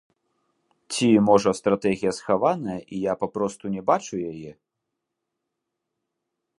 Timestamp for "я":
3.05-3.13